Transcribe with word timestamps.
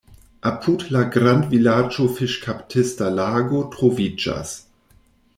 Apud 0.51 0.83
la 0.93 1.01
grandvilaĝo 1.15 2.05
fiŝkaptista 2.15 3.09
lago 3.19 3.61
troviĝas. 3.75 4.55